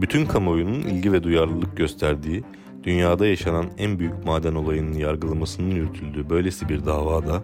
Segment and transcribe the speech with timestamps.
[0.00, 2.44] Bütün kamuoyunun ilgi ve duyarlılık gösterdiği,
[2.82, 7.42] dünyada yaşanan en büyük maden olayının yargılamasının yürütüldüğü böylesi bir davada,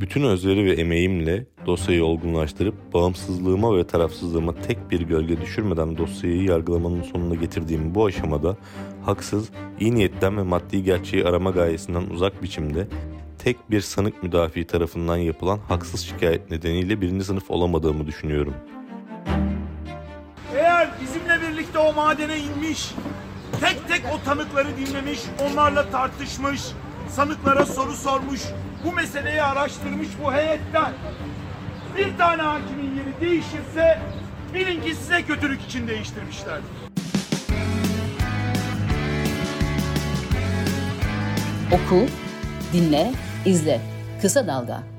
[0.00, 7.02] bütün özveri ve emeğimle dosyayı olgunlaştırıp bağımsızlığıma ve tarafsızlığıma tek bir gölge düşürmeden dosyayı yargılamanın
[7.02, 8.56] sonuna getirdiğim bu aşamada
[9.02, 12.88] haksız, iyi niyetten ve maddi gerçeği arama gayesinden uzak biçimde
[13.38, 18.54] tek bir sanık müdafi tarafından yapılan haksız şikayet nedeniyle birinci sınıf olamadığımı düşünüyorum.
[20.78, 22.94] Eğer bizimle birlikte o madene inmiş,
[23.60, 26.62] tek tek o tanıkları dinlemiş, onlarla tartışmış,
[27.10, 28.40] sanıklara soru sormuş,
[28.84, 30.92] bu meseleyi araştırmış bu heyetten
[31.96, 33.98] bir tane hakimin yeri değişirse
[34.54, 36.70] bilin ki size kötülük için değiştirmişlerdir.
[41.72, 42.06] Oku,
[42.72, 43.12] dinle,
[43.44, 43.80] izle.
[44.22, 44.97] Kısa Dalga.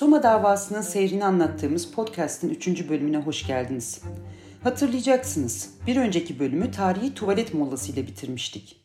[0.00, 2.88] Soma davasının seyrini anlattığımız podcast'in 3.
[2.88, 4.02] bölümüne hoş geldiniz.
[4.62, 8.84] Hatırlayacaksınız, bir önceki bölümü tarihi tuvalet molası ile bitirmiştik.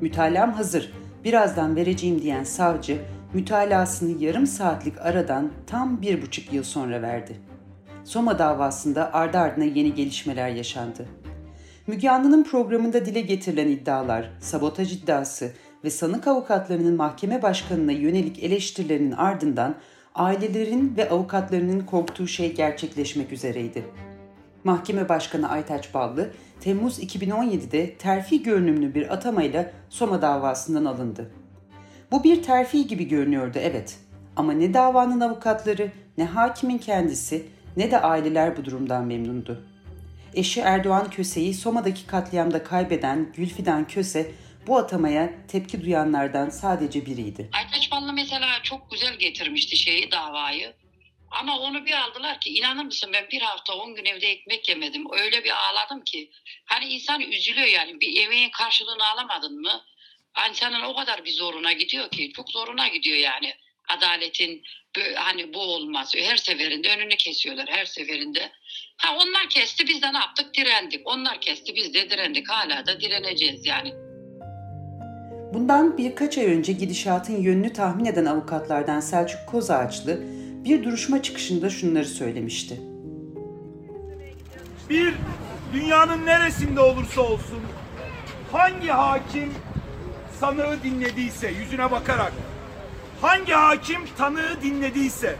[0.00, 0.92] Mütalam hazır,
[1.24, 2.98] birazdan vereceğim diyen savcı,
[3.34, 7.40] mütalasını yarım saatlik aradan tam bir buçuk yıl sonra verdi.
[8.04, 11.06] Soma davasında ardı ardına yeni gelişmeler yaşandı.
[11.86, 15.52] Müge Anlı'nın programında dile getirilen iddialar, sabotaj iddiası
[15.84, 19.74] ve sanık avukatlarının mahkeme başkanına yönelik eleştirilerinin ardından
[20.14, 23.84] ailelerin ve avukatlarının korktuğu şey gerçekleşmek üzereydi.
[24.64, 31.30] Mahkeme Başkanı Aytaç Ballı, Temmuz 2017'de terfi görünümlü bir atamayla Soma davasından alındı.
[32.10, 33.98] Bu bir terfi gibi görünüyordu evet
[34.36, 39.64] ama ne davanın avukatları, ne hakimin kendisi, ne de aileler bu durumdan memnundu.
[40.34, 44.30] Eşi Erdoğan Köse'yi Soma'daki katliamda kaybeden Gülfidan Köse
[44.66, 47.50] bu atamaya tepki duyanlardan sadece biriydi.
[47.52, 50.74] Aytaç Ballı mesela çok güzel getirmişti şeyi davayı.
[51.30, 55.04] Ama onu bir aldılar ki inanır mısın ben bir hafta on gün evde ekmek yemedim.
[55.12, 56.30] Öyle bir ağladım ki.
[56.64, 59.84] Hani insan üzülüyor yani bir emeğin karşılığını alamadın mı?
[60.48, 63.54] İnsanın o kadar bir zoruna gidiyor ki çok zoruna gidiyor yani.
[63.88, 64.62] Adaletin
[65.14, 66.12] hani bu olmaz.
[66.16, 68.52] Her seferinde önünü kesiyorlar her seferinde.
[68.96, 71.00] Ha onlar kesti biz de ne yaptık direndik.
[71.04, 72.50] Onlar kesti biz de direndik.
[72.50, 74.03] Hala da direneceğiz yani.
[75.54, 80.20] Bundan birkaç ay önce gidişatın yönünü tahmin eden avukatlardan Selçuk Kozağaçlı
[80.64, 82.80] bir duruşma çıkışında şunları söylemişti.
[84.90, 85.14] Bir,
[85.72, 87.60] dünyanın neresinde olursa olsun
[88.52, 89.52] hangi hakim
[90.40, 92.32] sanığı dinlediyse yüzüne bakarak
[93.20, 95.36] hangi hakim tanığı dinlediyse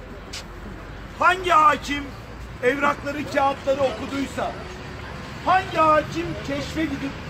[1.18, 2.04] hangi hakim
[2.62, 4.52] evrakları kağıtları okuduysa
[5.44, 7.23] hangi hakim keşfe gidip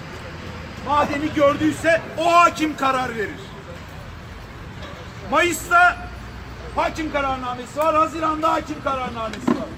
[0.86, 3.40] madeni gördüyse o hakim karar verir.
[5.30, 5.96] Mayıs'ta
[6.76, 9.68] hakim kararnamesi var, Haziran'da hakim kararnamesi var.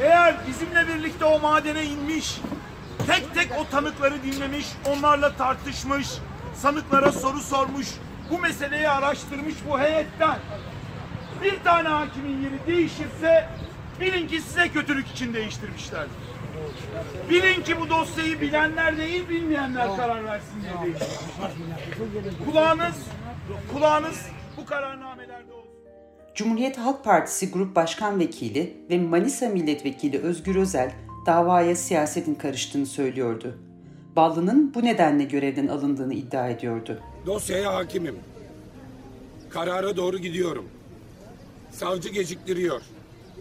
[0.00, 2.40] Eğer bizimle birlikte o madene inmiş,
[3.06, 6.08] tek tek o tanıkları dinlemiş, onlarla tartışmış,
[6.54, 7.86] sanıklara soru sormuş,
[8.30, 10.38] bu meseleyi araştırmış bu heyetten
[11.42, 13.48] bir tane hakimin yeri değişirse
[14.00, 16.10] bilin ki size kötülük için değiştirmişlerdir.
[17.30, 20.94] Bilin ki bu dosyayı bilenler değil bilmeyenler karar versin diye.
[22.46, 22.96] Kulağınız,
[23.72, 24.26] kulağınız
[24.56, 25.70] bu kararnamelerde olsun.
[26.34, 30.92] Cumhuriyet Halk Partisi Grup Başkan Vekili ve Manisa Milletvekili Özgür Özel
[31.26, 33.58] davaya siyasetin karıştığını söylüyordu.
[34.16, 37.00] Ballı'nın bu nedenle görevden alındığını iddia ediyordu.
[37.26, 38.18] Dosyaya hakimim.
[39.50, 40.64] Karara doğru gidiyorum.
[41.70, 42.82] Savcı geciktiriyor.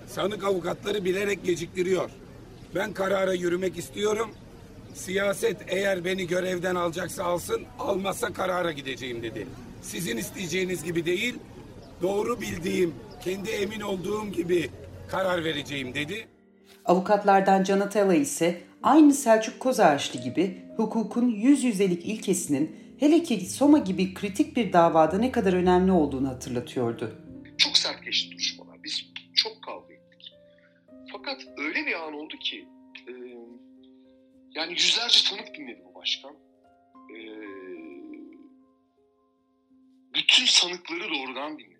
[0.07, 2.09] Sanık avukatları bilerek geciktiriyor.
[2.75, 4.31] Ben karara yürümek istiyorum.
[4.93, 9.47] Siyaset eğer beni görevden alacaksa alsın, almazsa karara gideceğim dedi.
[9.81, 11.35] Sizin isteyeceğiniz gibi değil,
[12.01, 12.93] doğru bildiğim,
[13.23, 14.69] kendi emin olduğum gibi
[15.07, 16.27] karar vereceğim dedi.
[16.85, 23.77] Avukatlardan Can Atala ise aynı Selçuk Kozağaçlı gibi hukukun yüz yüzelik ilkesinin hele ki Soma
[23.77, 27.11] gibi kritik bir davada ne kadar önemli olduğunu hatırlatıyordu.
[27.57, 28.35] Çok sert geçti
[32.39, 32.67] ki
[33.07, 33.11] e,
[34.51, 36.35] yani yüzlerce tanık dinledi bu başkan.
[37.13, 37.17] E,
[40.13, 41.79] bütün sanıkları doğrudan dinledi.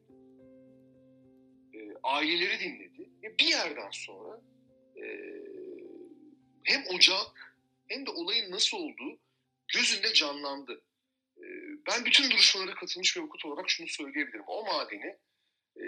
[1.74, 3.10] E, aileleri dinledi.
[3.24, 4.42] Ve bir yerden sonra
[4.98, 5.06] e,
[6.64, 7.56] hem ocak
[7.88, 9.20] hem de olayın nasıl olduğu
[9.74, 10.82] gözünde canlandı.
[11.38, 11.46] E,
[11.88, 14.44] ben bütün duruşmalara katılmış bir avukat olarak şunu söyleyebilirim.
[14.48, 15.18] O madeni
[15.78, 15.86] e,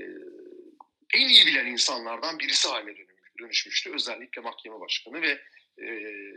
[1.14, 2.96] en iyi bilen insanlardan birisi haline
[3.42, 3.92] dönüşmüştü.
[3.94, 5.42] Özellikle mahkeme başkanı ve
[5.86, 5.88] e,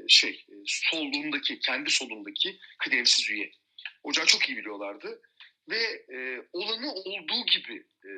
[0.08, 3.52] şey e, solundaki, kendi solundaki kıdemsiz üye.
[4.02, 5.20] Ocağı çok iyi biliyorlardı
[5.68, 5.82] ve
[6.16, 8.10] e, olanı olduğu gibi e,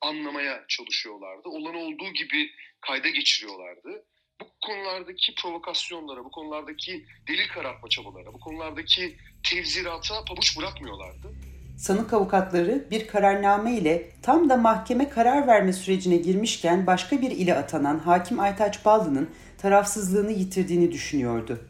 [0.00, 1.48] anlamaya çalışıyorlardı.
[1.48, 2.50] Olan olduğu gibi
[2.80, 4.04] kayda geçiriyorlardı.
[4.40, 9.16] Bu konulardaki provokasyonlara, bu konulardaki delil karartma çabalara, bu konulardaki
[9.50, 11.34] tevzirata pabuç bırakmıyorlardı.
[11.82, 17.54] Sanık avukatları bir kararname ile tam da mahkeme karar verme sürecine girmişken başka bir ile
[17.54, 21.60] atanan Hakim Aytaç Ballı'nın tarafsızlığını yitirdiğini düşünüyordu.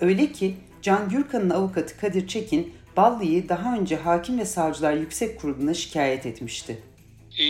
[0.00, 5.74] Öyle ki Can Gürkan'ın avukatı Kadir Çekin, Ballı'yı daha önce Hakim ve Savcılar Yüksek Kurulu'na
[5.74, 6.82] şikayet etmişti.
[7.38, 7.44] E,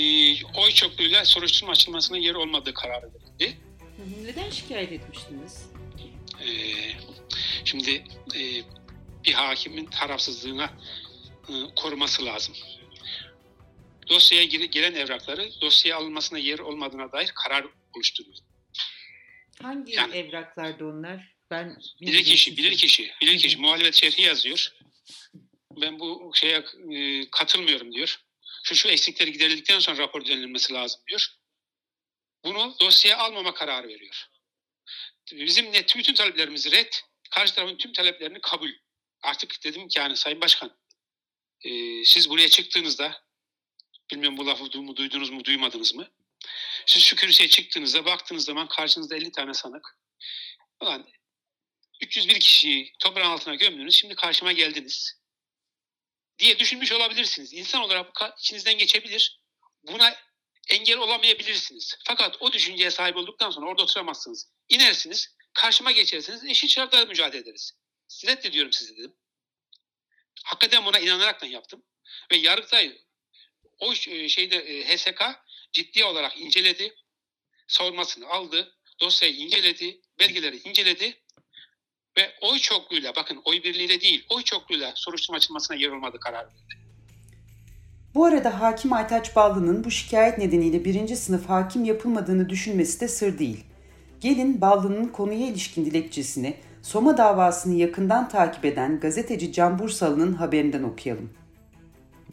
[0.45, 3.57] oy çokluğuyla soruşturma açılmasına yer olmadığı kararı verildi.
[4.25, 5.67] Neden şikayet etmiştiniz?
[6.41, 6.49] E,
[7.65, 7.91] şimdi
[8.35, 8.41] e,
[9.25, 10.71] bir hakimin tarafsızlığına
[11.77, 12.57] koruması lazım.
[14.09, 17.67] Dosyaya gelen evrakları dosyaya alınmasına yer olmadığına dair karar
[17.97, 18.37] oluşturuyor.
[19.63, 21.35] Hangi Yani- evraklarda onlar?
[21.51, 24.73] Ben Bilir kişi, bilir kişi, bilir kişi muhalefet şerhi yazıyor.
[25.83, 28.21] Ben bu şeye e, katılmıyorum diyor.
[28.63, 31.27] Şu şu eksikleri giderildikten sonra rapor düzenlenmesi lazım diyor.
[32.45, 34.27] Bunu dosyaya almama kararı veriyor.
[35.33, 36.93] Bizim net bütün taleplerimiz red,
[37.31, 38.71] karşı tarafın tüm taleplerini kabul.
[39.23, 40.77] Artık dedim ki yani Sayın Başkan,
[41.65, 43.25] e, siz buraya çıktığınızda,
[44.11, 46.11] bilmiyorum bu lafı du- mu, duydunuz mu, duymadınız mı?
[46.87, 49.99] Siz şu kürsüye çıktığınızda, baktığınız zaman karşınızda 50 tane sanık.
[50.81, 51.09] Ulan
[52.01, 55.21] 301 kişiyi toprağın altına gömdünüz, şimdi karşıma geldiniz
[56.39, 57.53] diye düşünmüş olabilirsiniz.
[57.53, 59.41] İnsan olarak bu içinizden geçebilir.
[59.83, 60.17] Buna
[60.69, 61.99] engel olamayabilirsiniz.
[62.05, 64.53] Fakat o düşünceye sahip olduktan sonra orada oturamazsınız.
[64.69, 67.73] İnersiniz, karşıma geçersiniz, eşit şartlarda mücadele ederiz.
[68.27, 69.15] Reddediyorum sizi dedim.
[70.45, 71.83] Hakikaten buna inanaraktan yaptım.
[72.33, 72.99] Ve Yargıtay
[73.79, 75.23] o e, şeyde e, HSK
[75.73, 76.95] ciddi olarak inceledi.
[77.69, 78.77] Savunmasını aldı.
[79.01, 80.01] Dosyayı inceledi.
[80.19, 81.21] Belgeleri inceledi.
[82.17, 86.81] Ve oy çokluğuyla bakın oy birliğiyle değil oy çokluğuyla soruşturma açılmasına yer olmadı karar verdi.
[88.15, 93.39] Bu arada Hakim Aytaç Ballı'nın bu şikayet nedeniyle birinci sınıf hakim yapılmadığını düşünmesi de sır
[93.39, 93.65] değil.
[94.21, 101.31] Gelin Ballı'nın konuya ilişkin dilekçesini Soma davasını yakından takip eden gazeteci Can Bursalı'nın haberinden okuyalım.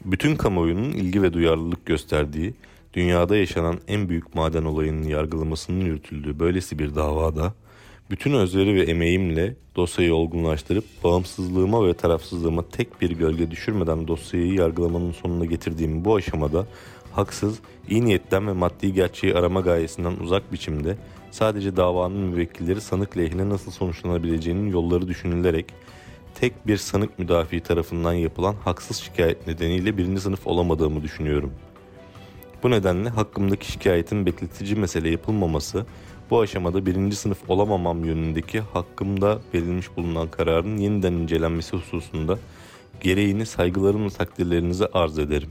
[0.04, 2.54] Bütün kamuoyunun ilgi ve duyarlılık gösterdiği,
[2.94, 7.54] dünyada yaşanan en büyük maden olayının yargılamasının yürütüldüğü böylesi bir davada,
[8.10, 15.12] bütün özveri ve emeğimle dosyayı olgunlaştırıp bağımsızlığıma ve tarafsızlığıma tek bir gölge düşürmeden dosyayı yargılamanın
[15.12, 16.66] sonuna getirdiğim bu aşamada
[17.12, 17.58] haksız,
[17.88, 20.96] iyi niyetten ve maddi gerçeği arama gayesinden uzak biçimde
[21.30, 25.66] sadece davanın müvekkilleri sanık lehine nasıl sonuçlanabileceğinin yolları düşünülerek
[26.34, 31.52] tek bir sanık müdafi tarafından yapılan haksız şikayet nedeniyle birinci sınıf olamadığımı düşünüyorum.
[32.62, 35.86] Bu nedenle hakkımdaki şikayetin bekletici mesele yapılmaması,
[36.30, 42.38] bu aşamada birinci sınıf olamamam yönündeki hakkımda verilmiş bulunan kararın yeniden incelenmesi hususunda
[43.00, 45.50] gereğini saygılarımla takdirlerinize arz ederim.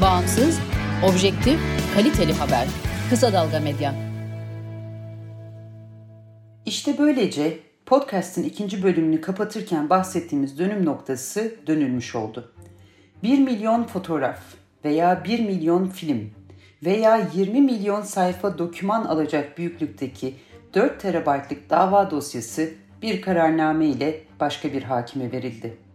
[0.00, 0.60] Bağımsız,
[1.04, 1.60] objektif,
[1.94, 2.66] kaliteli haber.
[3.10, 3.94] Kısa Dalga Medya.
[6.66, 12.52] İşte böylece podcast'in ikinci bölümünü kapatırken bahsettiğimiz dönüm noktası dönülmüş oldu.
[13.22, 14.40] 1 milyon fotoğraf
[14.84, 16.30] veya 1 milyon film
[16.84, 20.34] veya 20 milyon sayfa doküman alacak büyüklükteki
[20.74, 22.70] 4 terabaytlık dava dosyası
[23.02, 25.87] bir kararname ile başka bir hakime verildi.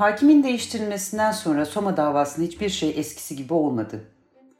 [0.00, 4.04] Hakimin değiştirilmesinden sonra Soma davasında hiçbir şey eskisi gibi olmadı.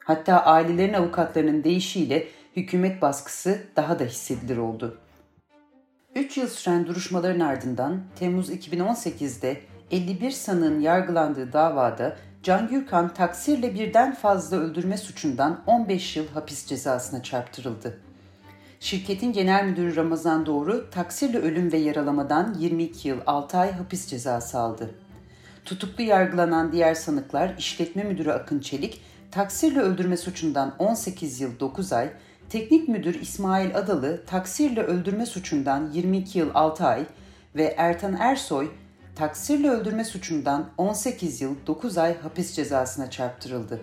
[0.04, 4.98] Hatta ailelerin avukatlarının değişiyle hükümet baskısı daha da hissedilir oldu.
[6.14, 9.60] 3 yıl süren duruşmaların ardından Temmuz 2018'de
[9.90, 17.22] 51 sanığın yargılandığı davada Can Gürkan taksirle birden fazla öldürme suçundan 15 yıl hapis cezasına
[17.22, 18.00] çarptırıldı.
[18.80, 24.58] Şirketin genel müdürü Ramazan Doğru taksirle ölüm ve yaralamadan 22 yıl 6 ay hapis cezası
[24.58, 24.90] aldı.
[25.64, 29.00] Tutuklu yargılanan diğer sanıklar işletme müdürü Akın Çelik
[29.30, 32.10] taksirle öldürme suçundan 18 yıl 9 ay,
[32.48, 37.06] teknik müdür İsmail Adalı taksirle öldürme suçundan 22 yıl 6 ay
[37.56, 38.70] ve Ertan Ersoy
[39.16, 43.80] taksirle öldürme suçundan 18 yıl 9 ay hapis cezasına çarptırıldı.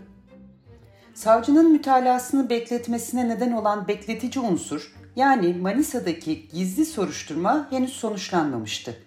[1.13, 9.06] Savcının mütalasını bekletmesine neden olan bekletici unsur yani Manisa'daki gizli soruşturma henüz sonuçlanmamıştı.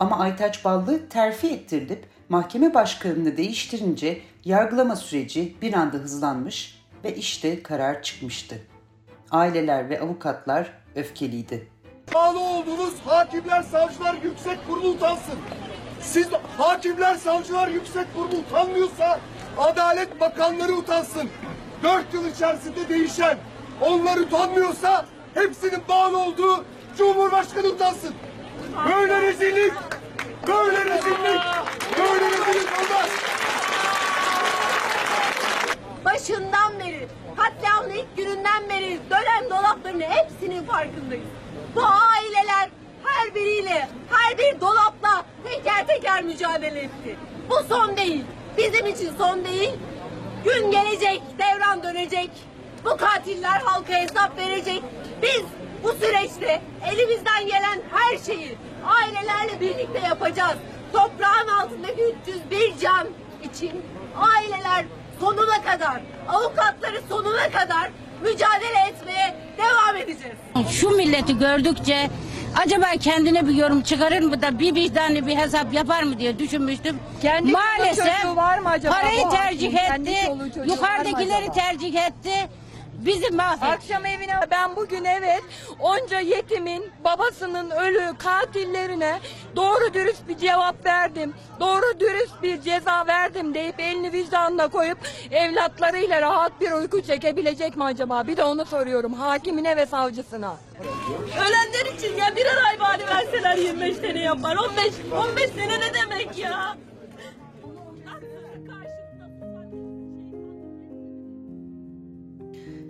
[0.00, 7.62] Ama Aytaç Ballı terfi ettirilip mahkeme başkanını değiştirince yargılama süreci bir anda hızlanmış ve işte
[7.62, 8.56] karar çıkmıştı.
[9.30, 11.68] Aileler ve avukatlar öfkeliydi.
[12.14, 15.38] Bağlı olduğunuz hakimler, savcılar yüksek kurulu utansın.
[16.00, 16.28] Siz
[16.58, 19.20] hakimler, savcılar yüksek kurulu utanmıyorsa
[19.58, 21.30] Adalet Bakanları utansın.
[21.82, 23.38] Dört yıl içerisinde değişen
[23.80, 26.64] onlar utanmıyorsa hepsinin bağlı olduğu
[26.98, 28.14] Cumhurbaşkanı utansın.
[28.88, 29.72] Böyle rezillik,
[30.46, 31.42] böyle rezillik,
[31.98, 33.10] böyle rezillik olmaz.
[36.04, 41.26] başından beri, katliamın ilk gününden beri dönen dolapların hepsinin farkındayız.
[41.74, 42.70] Bu aileler
[43.04, 47.16] her biriyle, her bir dolapla teker teker mücadele etti.
[47.50, 48.24] Bu son değil.
[48.58, 49.70] Bizim için son değil.
[50.44, 52.30] Gün gelecek, devran dönecek.
[52.84, 54.82] Bu katiller halka hesap verecek.
[55.22, 55.42] Biz
[55.84, 56.60] bu süreçte
[56.92, 60.56] elimizden gelen her şeyi ailelerle birlikte yapacağız.
[60.92, 62.02] Toprağın altındaki
[62.50, 63.06] 301 can
[63.42, 63.82] için
[64.16, 64.84] aileler
[65.20, 67.90] sonuna kadar, avukatları sonuna kadar
[68.22, 70.36] mücadele etmeye devam edeceğiz.
[70.70, 72.10] Şu milleti gördükçe
[72.64, 76.98] acaba kendine bir yorum çıkarır mı da bir vicdanlı bir hesap yapar mı diye düşünmüştüm.
[77.22, 80.14] Kendi Maalesef var mı acaba parayı tercih etti,
[80.66, 82.48] yukarıdakileri tercih etti.
[83.06, 83.66] Bizi mahvetti.
[83.66, 85.42] Akşam evine ben bugün evet
[85.78, 89.20] onca yetimin babasının ölü katillerine
[89.56, 91.34] doğru dürüst bir cevap verdim.
[91.60, 94.98] Doğru dürüst bir ceza verdim deyip elini vicdanına koyup
[95.30, 98.26] evlatlarıyla rahat bir uyku çekebilecek mi acaba?
[98.26, 100.56] Bir de onu soruyorum hakimine ve savcısına.
[101.36, 104.56] Ölenler için ya birer ay bari verseler 25 sene yapar.
[104.56, 104.94] 15
[105.30, 106.76] 15 sene ne demek ya?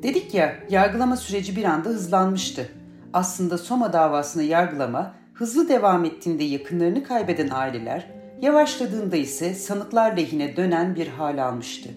[0.03, 2.69] Dedik ya yargılama süreci bir anda hızlanmıştı.
[3.13, 8.07] Aslında Soma davasını yargılama hızlı devam ettiğinde yakınlarını kaybeden aileler,
[8.43, 11.89] yavaşladığında ise sanıklar lehine dönen bir hal almıştı.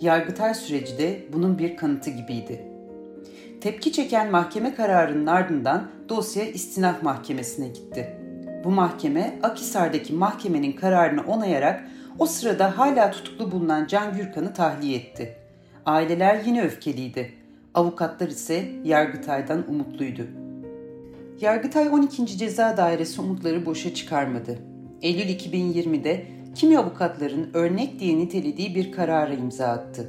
[0.00, 2.62] Yargıtay süreci de bunun bir kanıtı gibiydi.
[3.60, 8.16] Tepki çeken mahkeme kararının ardından dosya istinaf mahkemesine gitti.
[8.64, 11.84] Bu mahkeme Akhisar'daki mahkemenin kararını onayarak
[12.18, 15.41] o sırada hala tutuklu bulunan Can Gürkan'ı tahliye etti.
[15.86, 17.32] Aileler yine öfkeliydi.
[17.74, 20.26] Avukatlar ise Yargıtay'dan umutluydu.
[21.40, 22.38] Yargıtay 12.
[22.38, 24.58] Ceza Dairesi umutları boşa çıkarmadı.
[25.02, 30.06] Eylül 2020'de kimi avukatların örnek diye nitelediği bir karara imza attı.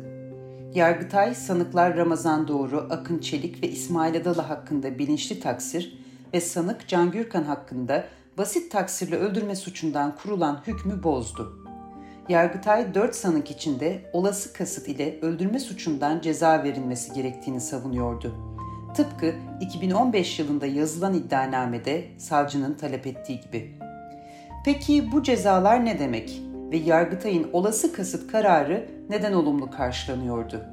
[0.76, 5.98] Yargıtay, sanıklar Ramazan Doğru, Akın Çelik ve İsmail Adalı hakkında bilinçli taksir
[6.34, 8.06] ve sanık Can Gürkan hakkında
[8.38, 11.63] basit taksirle öldürme suçundan kurulan hükmü bozdu.
[12.30, 18.36] Yargıtay 4 sanık içinde olası kasıt ile öldürme suçundan ceza verilmesi gerektiğini savunuyordu.
[18.96, 23.72] Tıpkı 2015 yılında yazılan iddianamede savcının talep ettiği gibi.
[24.66, 30.66] Peki bu cezalar ne demek ve Yargıtay'ın olası kasıt kararı neden olumlu karşılanıyordu?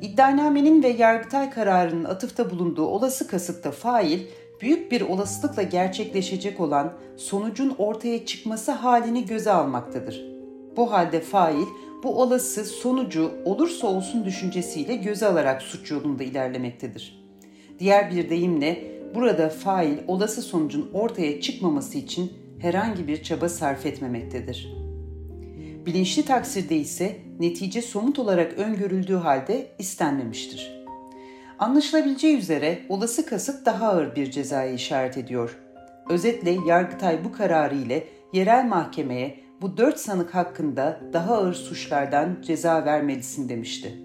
[0.00, 4.20] İddianamenin ve Yargıtay kararının atıfta bulunduğu olası kasıtta fail,
[4.60, 10.33] büyük bir olasılıkla gerçekleşecek olan sonucun ortaya çıkması halini göze almaktadır.
[10.76, 11.66] Bu halde fail
[12.02, 17.24] bu olası sonucu olursa olsun düşüncesiyle göze alarak suç yolunda ilerlemektedir.
[17.78, 24.74] Diğer bir deyimle burada fail olası sonucun ortaya çıkmaması için herhangi bir çaba sarf etmemektedir.
[25.86, 30.84] Bilinçli taksirde ise netice somut olarak öngörüldüğü halde istenmemiştir.
[31.58, 35.58] Anlaşılabileceği üzere olası kasıt daha ağır bir cezaya işaret ediyor.
[36.10, 42.84] Özetle Yargıtay bu kararı ile yerel mahkemeye bu dört sanık hakkında daha ağır suçlardan ceza
[42.84, 43.98] vermelisin demişti.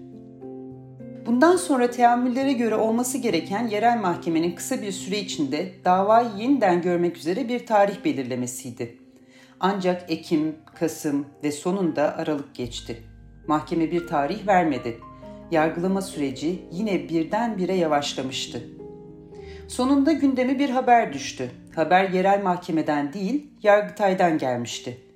[1.26, 7.16] Bundan sonra teamüllere göre olması gereken yerel mahkemenin kısa bir süre içinde davayı yeniden görmek
[7.16, 8.98] üzere bir tarih belirlemesiydi.
[9.60, 13.02] Ancak Ekim, Kasım ve sonunda Aralık geçti.
[13.46, 15.00] Mahkeme bir tarih vermedi.
[15.50, 18.62] Yargılama süreci yine birdenbire yavaşlamıştı.
[19.68, 21.50] Sonunda gündeme bir haber düştü.
[21.74, 25.09] Haber yerel mahkemeden değil, Yargıtay'dan gelmişti.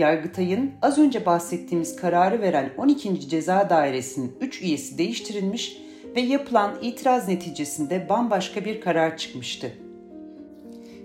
[0.00, 3.28] Yargıtay'ın az önce bahsettiğimiz kararı veren 12.
[3.28, 5.76] Ceza Dairesi'nin 3 üyesi değiştirilmiş
[6.16, 9.72] ve yapılan itiraz neticesinde bambaşka bir karar çıkmıştı.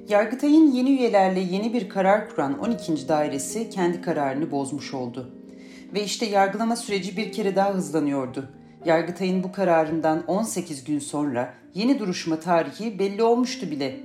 [0.10, 3.08] Yargıtay'ın yeni üyelerle yeni bir karar kuran 12.
[3.08, 5.36] dairesi kendi kararını bozmuş oldu.
[5.94, 8.50] Ve işte yargılama süreci bir kere daha hızlanıyordu.
[8.86, 14.00] Yargıtay'ın bu kararından 18 gün sonra yeni duruşma tarihi belli olmuştu bile.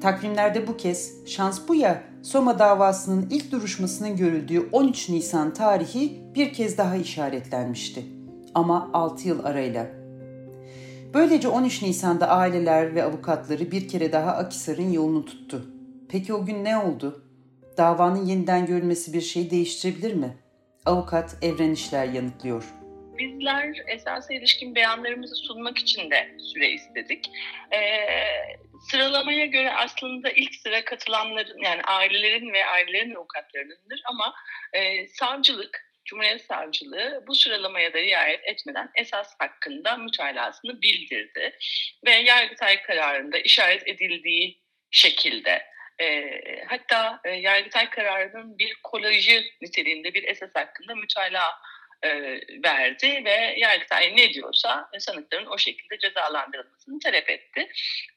[0.00, 6.52] Takvimlerde bu kez şans bu ya Soma davasının ilk duruşmasının görüldüğü 13 Nisan tarihi bir
[6.52, 8.04] kez daha işaretlenmişti.
[8.54, 9.86] Ama 6 yıl arayla.
[11.14, 15.66] Böylece 13 Nisan'da aileler ve avukatları bir kere daha Akisar'ın yolunu tuttu.
[16.08, 17.24] Peki o gün ne oldu?
[17.76, 20.36] Davanın yeniden görülmesi bir şeyi değiştirebilir mi?
[20.86, 22.64] Avukat Evren İşler yanıtlıyor.
[23.18, 27.30] Bizler esasa ilişkin beyanlarımızı sunmak için de süre istedik.
[27.72, 27.78] Ee,
[28.80, 34.34] sıralamaya göre aslında ilk sıra katılanların yani ailelerin ve ailelerin avukatlarınındır ama
[34.72, 41.58] e, savcılık Cumhuriyet Savcılığı bu sıralamaya da riayet etmeden esas hakkında mütalasını bildirdi.
[42.06, 45.66] Ve Yargıtay kararında işaret edildiği şekilde
[46.00, 46.30] e,
[46.66, 51.52] hatta e, Yargıtay kararının bir kolajı niteliğinde bir esas hakkında mütalaa
[52.02, 52.10] e,
[52.64, 57.68] verdi ve Yargıtay ne diyorsa sanıkların o şekilde cezalandırılmasını talep etti.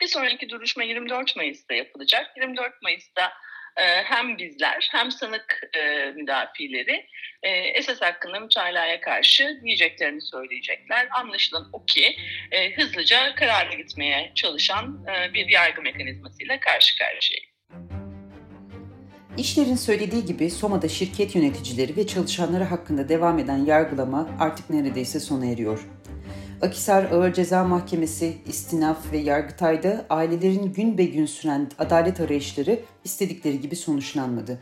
[0.02, 2.38] Bir sonraki duruşma 24 Mayıs'ta yapılacak.
[2.38, 3.34] 24 Mayıs'ta
[3.78, 7.08] e, hem bizler hem sanık e, müdafileri
[7.44, 11.08] e, esas hakkında mütalaya karşı diyeceklerini söyleyecekler.
[11.12, 12.16] Anlaşılan o ki
[12.52, 17.51] e, hızlıca karara gitmeye çalışan e, bir yargı mekanizmasıyla karşı karşıyayız.
[19.38, 25.46] İşlerin söylediği gibi Soma'da şirket yöneticileri ve çalışanları hakkında devam eden yargılama artık neredeyse sona
[25.46, 25.88] eriyor.
[26.62, 33.62] Akisar Ağır Ceza Mahkemesi, İstinaf ve Yargıtay'da ailelerin gün be gün süren adalet arayışları istedikleri
[33.62, 34.60] gibi sonuçlanmadı.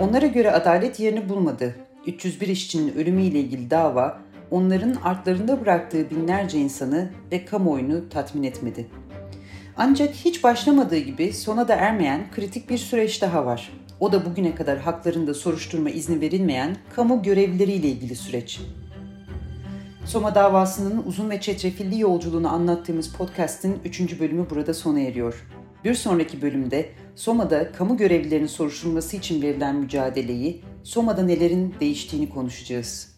[0.00, 1.74] Onlara göre adalet yerini bulmadı.
[2.06, 8.86] 301 işçinin ölümüyle ilgili dava onların artlarında bıraktığı binlerce insanı ve kamuoyunu tatmin etmedi.
[9.80, 13.72] Ancak hiç başlamadığı gibi sona da ermeyen kritik bir süreç daha var.
[14.00, 18.60] O da bugüne kadar haklarında soruşturma izni verilmeyen kamu görevlileriyle ilgili süreç.
[20.06, 24.20] Soma davasının uzun ve çetrefilli yolculuğunu anlattığımız podcast'in 3.
[24.20, 25.46] bölümü burada sona eriyor.
[25.84, 33.17] Bir sonraki bölümde Soma'da kamu görevlilerinin soruşturulması için verilen mücadeleyi, Soma'da nelerin değiştiğini konuşacağız.